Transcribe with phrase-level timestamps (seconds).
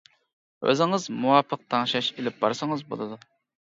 [0.69, 3.27] ئۆزىڭىز مۇۋاپىق تەڭشەش ئېلىپ بارسىڭىز بولىدۇ.